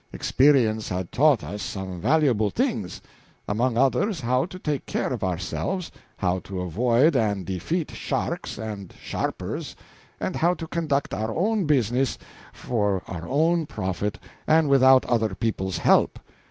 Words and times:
Experience 0.11 0.89
had 0.89 1.11
taught 1.11 1.43
us 1.43 1.61
some 1.61 2.01
valuable 2.01 2.49
things; 2.49 3.01
among 3.47 3.77
others, 3.77 4.21
how 4.21 4.45
to 4.47 4.57
take 4.57 4.87
care 4.87 5.13
of 5.13 5.23
ourselves, 5.23 5.91
how 6.17 6.39
to 6.39 6.59
avoid 6.61 7.15
and 7.15 7.45
defeat 7.45 7.91
sharks 7.91 8.57
and 8.57 8.95
sharpers, 8.99 9.75
and 10.19 10.37
how 10.37 10.55
to 10.55 10.65
conduct 10.65 11.13
our 11.13 11.31
own 11.35 11.65
business 11.65 12.17
for 12.51 13.03
our 13.07 13.27
own 13.27 13.67
profit 13.67 14.17
and 14.47 14.69
without 14.69 15.05
other 15.05 15.35
people's 15.35 15.77
help. 15.77 16.17